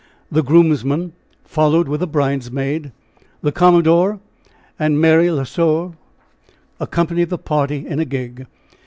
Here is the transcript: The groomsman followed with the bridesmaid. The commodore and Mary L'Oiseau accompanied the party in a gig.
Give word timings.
The 0.31 0.41
groomsman 0.41 1.13
followed 1.43 1.87
with 1.87 1.99
the 1.99 2.07
bridesmaid. 2.07 2.91
The 3.43 3.51
commodore 3.51 4.19
and 4.79 4.99
Mary 4.99 5.29
L'Oiseau 5.29 5.93
accompanied 6.79 7.29
the 7.29 7.37
party 7.37 7.85
in 7.85 7.99
a 7.99 8.05
gig. 8.05 8.47